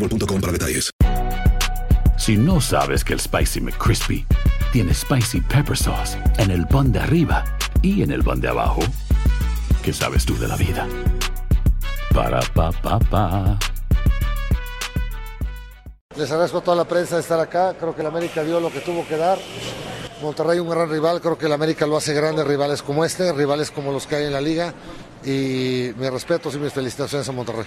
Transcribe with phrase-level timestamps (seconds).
[0.00, 0.90] boostmobile.com para detalles.
[2.18, 4.26] Si no sabes que el Spicy McCrispy
[4.72, 7.44] tiene Spicy Pepper Sauce en el pan de arriba
[7.82, 8.80] y en el pan de abajo,
[9.82, 10.86] ¿qué sabes tú de la vida?
[12.14, 13.58] Para, pa, pa, pa.
[16.16, 17.74] Les agradezco a toda la prensa de estar acá.
[17.78, 19.38] Creo que el América dio lo que tuvo que dar.
[20.20, 21.20] Monterrey un gran rival.
[21.20, 24.26] Creo que el América lo hace grande rivales como este, rivales como los que hay
[24.26, 24.74] en la liga.
[25.24, 27.66] Y mis respetos y mis felicitaciones a Monterrey.